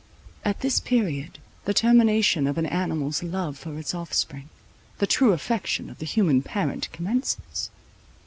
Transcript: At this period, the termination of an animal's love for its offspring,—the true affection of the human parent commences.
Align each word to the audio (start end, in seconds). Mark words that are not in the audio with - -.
At 0.43 0.61
this 0.61 0.79
period, 0.79 1.37
the 1.65 1.75
termination 1.75 2.47
of 2.47 2.57
an 2.57 2.65
animal's 2.65 3.21
love 3.21 3.55
for 3.59 3.77
its 3.77 3.93
offspring,—the 3.93 5.05
true 5.05 5.31
affection 5.31 5.91
of 5.91 5.99
the 5.99 6.07
human 6.07 6.41
parent 6.41 6.91
commences. 6.91 7.69